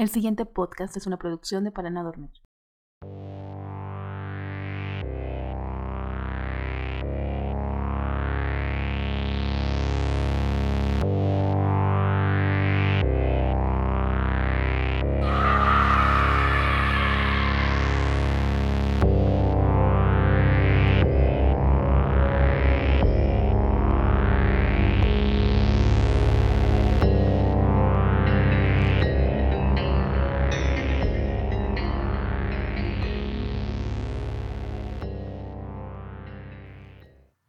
[0.00, 2.30] El siguiente podcast es una producción de Para no dormir.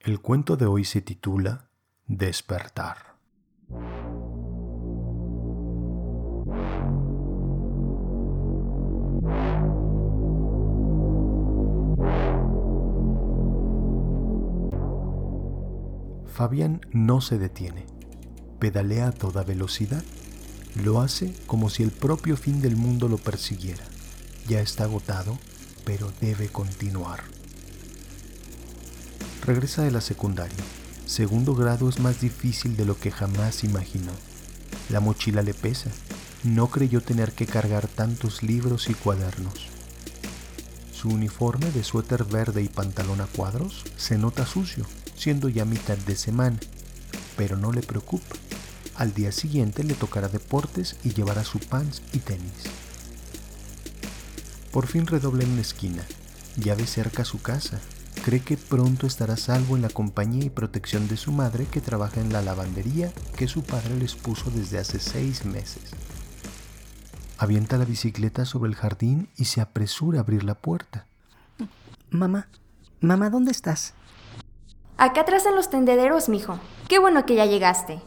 [0.03, 1.69] El cuento de hoy se titula
[2.07, 3.17] Despertar.
[16.25, 17.85] Fabián no se detiene,
[18.57, 20.03] pedalea a toda velocidad,
[20.83, 23.83] lo hace como si el propio fin del mundo lo persiguiera.
[24.47, 25.37] Ya está agotado,
[25.85, 27.40] pero debe continuar.
[29.45, 30.63] Regresa de la secundaria.
[31.07, 34.11] Segundo grado es más difícil de lo que jamás imaginó.
[34.89, 35.89] La mochila le pesa.
[36.43, 39.67] No creyó tener que cargar tantos libros y cuadernos.
[40.93, 45.97] Su uniforme de suéter verde y pantalón a cuadros se nota sucio, siendo ya mitad
[45.97, 46.59] de semana,
[47.35, 48.35] pero no le preocupa.
[48.95, 52.51] Al día siguiente le tocará deportes y llevará su pants y tenis.
[54.71, 56.05] Por fin redobla en la esquina.
[56.57, 57.79] Ya ve cerca su casa,
[58.23, 62.21] cree que pronto estará salvo en la compañía y protección de su madre que trabaja
[62.21, 65.91] en la lavandería que su padre les puso desde hace seis meses.
[67.37, 71.07] Avienta la bicicleta sobre el jardín y se apresura a abrir la puerta.
[72.11, 72.47] Mamá,
[72.99, 73.93] mamá, ¿dónde estás?
[74.97, 76.59] Acá atrás en los tendederos, mijo.
[76.87, 78.01] Qué bueno que ya llegaste.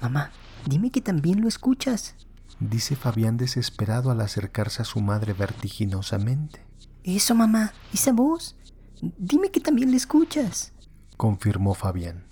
[0.00, 0.32] Mamá,
[0.66, 2.16] dime que también lo escuchas.
[2.58, 6.64] Dice Fabián desesperado al acercarse a su madre vertiginosamente.
[7.04, 8.56] Eso, mamá, esa voz.
[9.00, 10.72] Dime que también le escuchas.
[11.16, 12.24] Confirmó Fabián.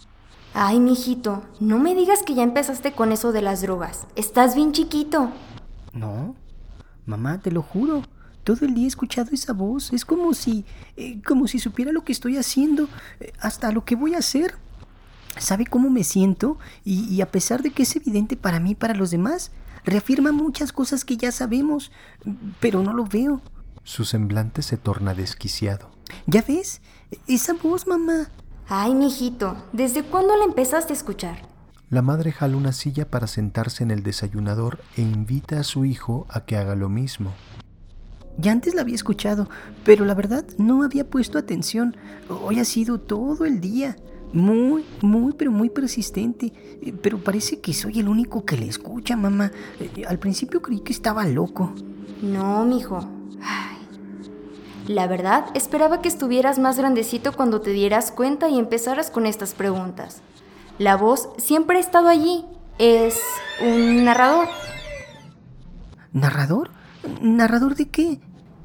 [0.55, 4.06] Ay, mijito, no me digas que ya empezaste con eso de las drogas.
[4.17, 5.33] Estás bien chiquito.
[5.93, 6.37] No,
[7.06, 8.03] mamá, te lo juro.
[8.45, 9.93] Todo el día he escuchado esa voz.
[9.93, 10.65] Es como si,
[10.97, 12.89] eh, como si supiera lo que estoy haciendo,
[13.21, 14.56] eh, hasta lo que voy a hacer.
[15.39, 18.75] Sabe cómo me siento y, y a pesar de que es evidente para mí y
[18.75, 19.53] para los demás,
[19.84, 21.91] reafirma muchas cosas que ya sabemos,
[22.61, 23.41] pero no lo veo.
[23.84, 25.91] Su semblante se torna desquiciado.
[26.27, 26.81] ¿Ya ves?
[27.27, 28.29] Esa voz, mamá.
[28.69, 31.43] Ay, mijito, ¿desde cuándo la empezaste a escuchar?
[31.91, 36.27] La madre jala una silla para sentarse en el desayunador e invita a su hijo
[36.31, 37.33] a que haga lo mismo.
[38.39, 39.49] Ya antes la había escuchado,
[39.85, 41.97] pero la verdad no había puesto atención.
[42.31, 43.97] Hoy ha sido todo el día.
[44.33, 46.55] Muy, muy, pero muy persistente.
[46.81, 49.53] Eh, Pero parece que soy el único que le escucha, mamá.
[49.79, 51.75] Eh, Al principio creí que estaba loco.
[52.23, 53.07] No, mijo.
[54.92, 59.54] La verdad, esperaba que estuvieras más grandecito cuando te dieras cuenta y empezaras con estas
[59.54, 60.20] preguntas.
[60.78, 62.44] La voz siempre ha estado allí.
[62.78, 63.19] Es
[63.62, 64.48] un narrador.
[66.12, 66.72] ¿Narrador?
[67.22, 68.20] ¿Narrador de qué?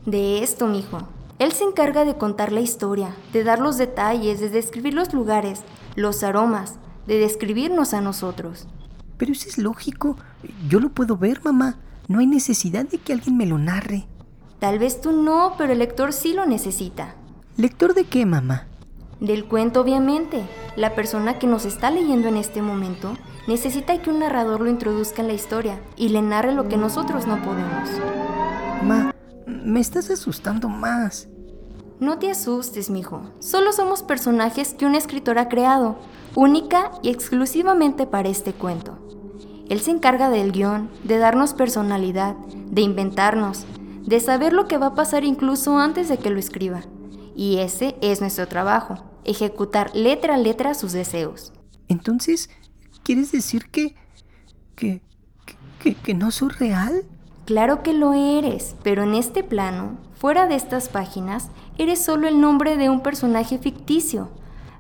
[0.06, 1.08] De esto, mijo.
[1.40, 5.62] Él se encarga de contar la historia, de dar los detalles, de describir los lugares,
[5.96, 6.74] los aromas,
[7.06, 8.68] de describirnos a nosotros.
[9.18, 10.18] Pero eso es lógico.
[10.68, 11.78] Yo lo puedo ver, mamá.
[12.10, 14.08] No hay necesidad de que alguien me lo narre.
[14.60, 17.16] Tal vez tú no, pero el lector sí lo necesita.
[17.58, 18.66] ¿Lector de qué, mamá?
[19.20, 20.44] Del cuento, obviamente.
[20.76, 23.14] La persona que nos está leyendo en este momento
[23.48, 27.28] necesita que un narrador lo introduzca en la historia y le narre lo que nosotros
[27.28, 27.90] no podemos.
[28.84, 29.14] Ma,
[29.48, 31.28] me estás asustando más.
[32.00, 33.22] No te asustes, mijo.
[33.40, 35.98] Solo somos personajes que un escritor ha creado,
[36.36, 39.00] única y exclusivamente para este cuento.
[39.68, 42.36] Él se encarga del guion, de darnos personalidad,
[42.70, 43.66] de inventarnos,
[44.08, 46.82] de saber lo que va a pasar incluso antes de que lo escriba.
[47.36, 51.52] Y ese es nuestro trabajo, ejecutar letra a letra sus deseos.
[51.90, 52.50] Entonces,
[53.04, 53.96] ¿quieres decir que...
[54.76, 55.02] que...
[55.80, 57.04] que, que no soy real?
[57.46, 62.40] Claro que lo eres, pero en este plano, fuera de estas páginas, eres solo el
[62.40, 64.30] nombre de un personaje ficticio.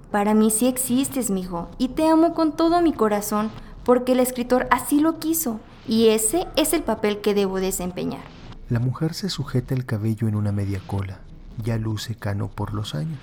[0.09, 3.51] Para mí sí existes, mijo, y te amo con todo mi corazón,
[3.83, 8.36] porque el escritor así lo quiso, y ese es el papel que debo desempeñar.
[8.69, 11.19] La mujer se sujeta el cabello en una media cola.
[11.63, 13.19] Ya luce cano por los años.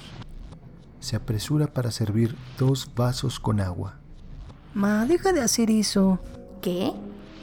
[1.00, 3.96] Se apresura para servir dos vasos con agua.
[4.73, 6.19] Ma, deja de hacer eso.
[6.62, 6.93] ¿Qué?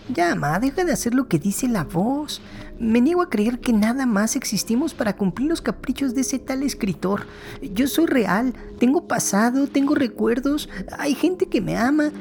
[0.09, 2.42] Ya, ma, deja de hacer lo que dice la voz.
[2.80, 6.63] Me niego a creer que nada más existimos para cumplir los caprichos de ese tal
[6.63, 7.27] escritor.
[7.62, 10.68] Yo soy real, tengo pasado, tengo recuerdos,
[10.98, 12.12] hay gente que me ama,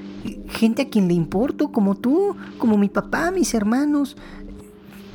[0.48, 4.18] gente a quien le importo, como tú, como mi papá, mis hermanos.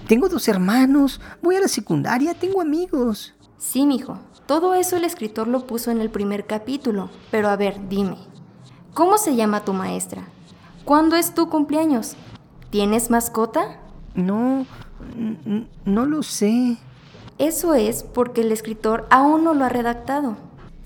[0.07, 3.33] Tengo dos hermanos, voy a la secundaria, tengo amigos.
[3.57, 4.19] Sí, mijo.
[4.45, 7.09] Todo eso el escritor lo puso en el primer capítulo.
[7.31, 8.17] Pero a ver, dime.
[8.93, 10.27] ¿Cómo se llama tu maestra?
[10.85, 12.15] ¿Cuándo es tu cumpleaños?
[12.69, 13.79] ¿Tienes mascota?
[14.13, 14.65] No,
[15.85, 16.77] no lo sé.
[17.37, 20.37] Eso es porque el escritor aún no lo ha redactado.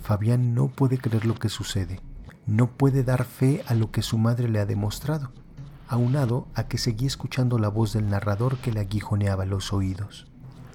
[0.02, 2.00] Fabián no puede creer lo que sucede.
[2.48, 5.32] No puede dar fe a lo que su madre le ha demostrado,
[5.90, 10.28] aunado a que seguía escuchando la voz del narrador que le aguijoneaba los oídos.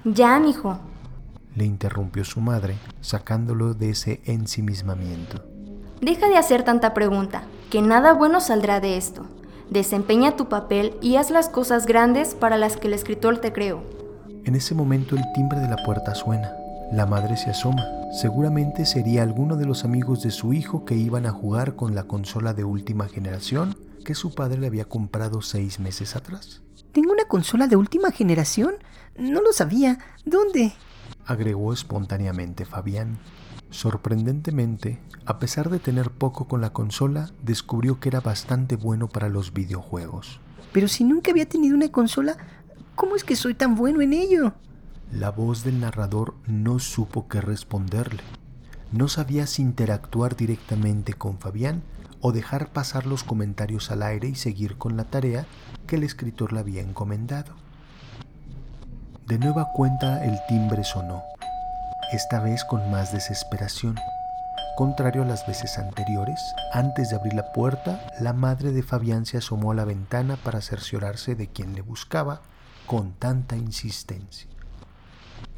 [0.05, 0.79] Ya, mijo.
[1.55, 5.45] Le interrumpió su madre, sacándolo de ese ensimismamiento.
[6.01, 9.25] Deja de hacer tanta pregunta, que nada bueno saldrá de esto.
[9.71, 13.83] Desempeña tu papel y haz las cosas grandes para las que el escritor te creó.
[14.45, 16.53] En ese momento el timbre de la puerta suena.
[16.93, 17.87] La madre se asoma.
[18.13, 22.05] Seguramente sería alguno de los amigos de su hijo que iban a jugar con la
[22.05, 26.63] consola de última generación que su padre le había comprado seis meses atrás.
[26.93, 28.75] ¿Tengo una consola de última generación?
[29.19, 29.99] No lo sabía.
[30.25, 30.75] ¿Dónde?
[31.27, 33.19] Agregó espontáneamente Fabián.
[33.71, 39.29] Sorprendentemente, a pesar de tener poco con la consola, descubrió que era bastante bueno para
[39.29, 40.39] los videojuegos.
[40.73, 42.37] Pero si nunca había tenido una consola,
[42.95, 44.55] ¿Cómo es que soy tan bueno en ello?
[45.11, 48.23] La voz del narrador no supo qué responderle.
[48.93, 51.83] No sabía si interactuar directamente con Fabián
[52.27, 55.45] o dejar pasar los comentarios al aire y seguir con la tarea
[55.87, 57.53] que el escritor le había encomendado.
[59.27, 61.23] De nueva cuenta el timbre sonó,
[62.13, 63.97] esta vez con más desesperación.
[64.75, 66.41] Contrario a las veces anteriores,
[66.73, 70.63] antes de abrir la puerta, la madre de Fabián se asomó a la ventana para
[70.63, 72.41] cerciorarse de quién le buscaba
[72.87, 74.49] con tanta insistencia,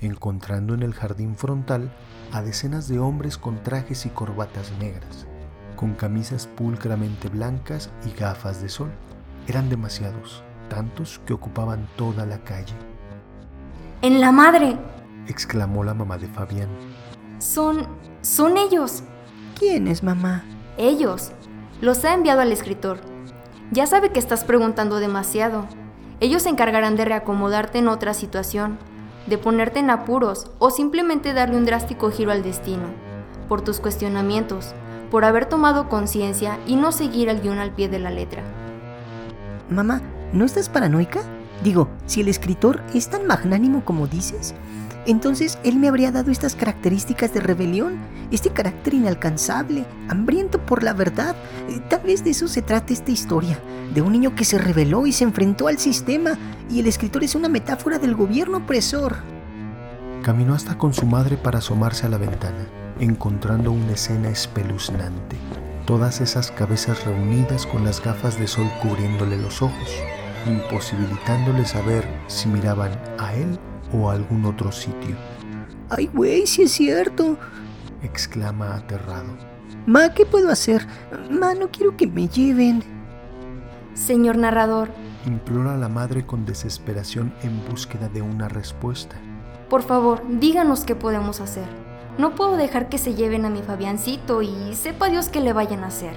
[0.01, 1.93] encontrando en el jardín frontal
[2.33, 5.27] a decenas de hombres con trajes y corbatas negras,
[5.77, 8.91] con camisas pulcramente blancas y gafas de sol.
[9.47, 12.75] Eran demasiados, tantos que ocupaban toda la calle.
[14.03, 14.77] ¡En la madre!
[15.29, 16.69] exclamó la mamá de Fabián.
[17.39, 17.87] Son...
[18.23, 19.03] son ellos.
[19.59, 20.45] ¿Quiénes, mamá?
[20.77, 21.33] Ellos.
[21.81, 22.99] Los ha enviado al escritor.
[23.71, 25.67] Ya sabe que estás preguntando demasiado.
[26.21, 28.79] Ellos se encargarán de reacomodarte en otra situación,
[29.27, 32.85] de ponerte en apuros o simplemente darle un drástico giro al destino,
[33.49, 34.75] por tus cuestionamientos,
[35.11, 38.43] por haber tomado conciencia y no seguir el guion al pie de la letra.
[39.71, 40.01] Mamá,
[40.33, 41.21] ¿no estás paranoica?
[41.63, 44.55] Digo, si el escritor es tan magnánimo como dices,
[45.07, 47.95] entonces él me habría dado estas características de rebelión,
[48.33, 51.37] este carácter inalcanzable, hambriento por la verdad.
[51.69, 53.59] Eh, tal vez de eso se trate esta historia,
[53.95, 56.37] de un niño que se rebeló y se enfrentó al sistema,
[56.69, 59.17] y el escritor es una metáfora del gobierno opresor.
[60.23, 62.67] Caminó hasta con su madre para asomarse a la ventana,
[63.01, 65.37] encontrando una escena espeluznante.
[65.87, 70.03] Todas esas cabezas reunidas con las gafas de sol cubriéndole los ojos,
[70.47, 73.59] imposibilitándole saber si miraban a él
[73.93, 75.17] o a algún otro sitio.
[75.91, 77.39] ¡Ay, güey, sí es cierto!
[78.03, 79.37] exclama aterrado.
[79.87, 80.87] Ma, ¿qué puedo hacer?
[81.31, 82.83] Ma, no quiero que me lleven.
[83.95, 84.89] Señor narrador,
[85.27, 89.17] implora la madre con desesperación en búsqueda de una respuesta.
[89.71, 91.67] Por favor, díganos qué podemos hacer.
[92.19, 95.85] No puedo dejar que se lleven a mi Fabiancito y sepa Dios qué le vayan
[95.85, 96.17] a hacer,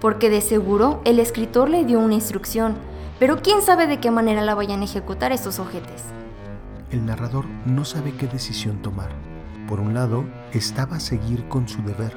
[0.00, 2.76] porque de seguro el escritor le dio una instrucción,
[3.18, 6.04] pero quién sabe de qué manera la vayan a ejecutar estos ojetes
[6.90, 9.10] el narrador no sabe qué decisión tomar.
[9.68, 12.16] Por un lado, estaba a seguir con su deber,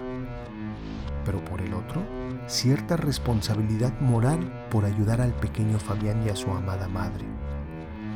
[1.24, 2.02] pero por el otro,
[2.48, 7.26] cierta responsabilidad moral por ayudar al pequeño Fabián y a su amada madre.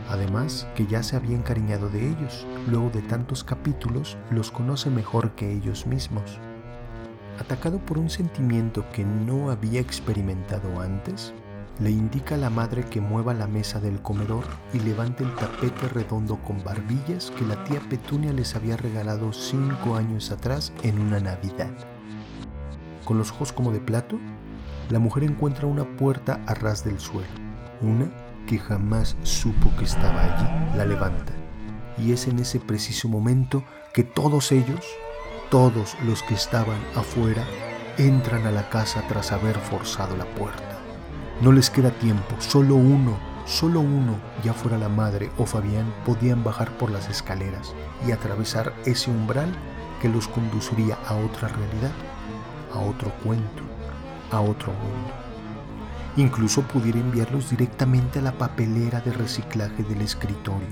[0.10, 5.32] Además, que ya se había encariñado de ellos, luego de tantos capítulos los conoce mejor
[5.32, 6.40] que ellos mismos.
[7.40, 11.34] Atacado por un sentimiento que no había experimentado antes,
[11.80, 15.88] le indica a la madre que mueva la mesa del comedor y levante el tapete
[15.90, 21.20] redondo con barbillas que la tía Petunia les había regalado cinco años atrás en una
[21.20, 21.70] Navidad.
[23.06, 24.18] Con los ojos como de plato,
[24.90, 27.30] la mujer encuentra una puerta a ras del suelo,
[27.82, 28.10] una
[28.48, 30.78] que jamás supo que estaba allí.
[30.78, 31.34] La levanta
[31.98, 33.64] y es en ese preciso momento
[33.94, 34.86] que todos ellos,
[35.50, 37.44] todos los que estaban afuera,
[37.98, 40.80] entran a la casa tras haber forzado la puerta.
[41.42, 46.44] No les queda tiempo, solo uno, solo uno, ya fuera la madre o Fabián, podían
[46.44, 47.74] bajar por las escaleras
[48.08, 49.52] y atravesar ese umbral
[50.02, 51.92] que los conduciría a otra realidad,
[52.74, 53.64] a otro cuento,
[54.32, 55.27] a otro mundo.
[56.18, 60.68] Incluso pudiera enviarlos directamente a la papelera de reciclaje del escritorio,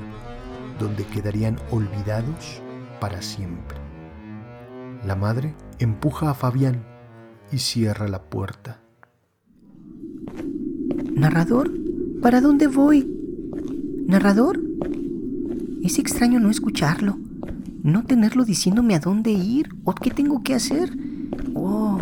[0.80, 2.62] donde quedarían olvidados
[3.00, 3.78] para siempre.
[5.06, 6.84] La madre empuja a Fabián
[7.52, 8.82] y cierra la puerta.
[11.14, 11.72] ¿Narrador?
[12.24, 13.08] ¿Para dónde voy?
[14.08, 14.60] ¿Narrador?
[15.84, 17.20] Es extraño no escucharlo,
[17.84, 20.90] no tenerlo diciéndome a dónde ir o qué tengo que hacer.
[21.54, 22.02] Oh,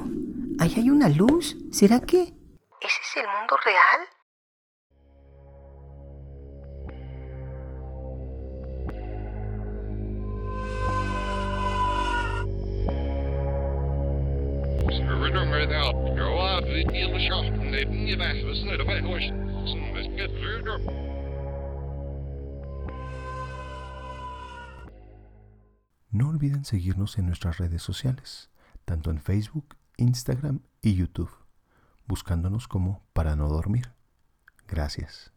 [0.59, 1.57] ahí hay una luz.
[1.71, 2.33] ¿Será que...
[2.83, 4.01] ¿Ese es el mundo real?
[26.11, 28.51] No olviden seguirnos en nuestras redes sociales,
[28.83, 31.42] tanto en Facebook, Instagram y YouTube,
[32.07, 33.91] buscándonos como para no dormir.
[34.67, 35.31] Gracias.